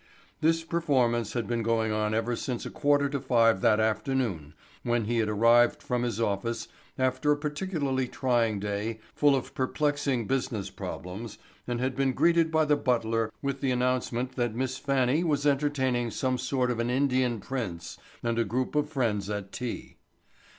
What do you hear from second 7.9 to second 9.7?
trying day full of